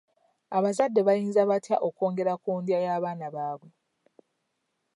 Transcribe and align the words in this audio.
Abazadde 0.57 0.99
bayinza 1.07 1.41
batya 1.49 1.77
okwongera 1.87 2.33
ku 2.43 2.51
ndya 2.61 2.77
y'abaana 2.85 3.27
baabwe? 3.35 3.69